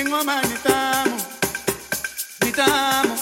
[0.00, 1.16] ingoma nitamo
[2.44, 3.14] nitamo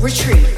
[0.00, 0.49] retreat,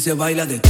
[0.00, 0.69] se baila de